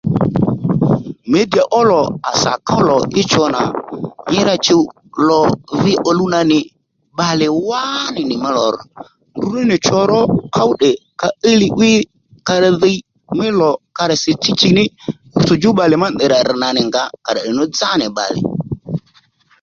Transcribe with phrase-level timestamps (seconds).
[1.31, 3.61] Mǐdìyà ó lò à sà ków lò í cho nà
[4.31, 4.83] nyi rà chùw
[5.27, 5.39] lò
[5.83, 6.59] vi òluw nà nì
[7.15, 8.81] bbalè wánì nì mí lò rř
[9.35, 10.19] ndrǔ ní nì cho ró
[10.55, 11.91] ków tdè ka íy li 'wí
[12.47, 12.97] ka ra dhiy
[13.37, 14.83] mí lò ka rà si chíy chìy ní
[15.35, 17.89] rútsò djú bbalè mà ndèy rà rr̀ nà nì ngǎ à rà tdè nú dzá
[17.99, 18.39] nì bbalè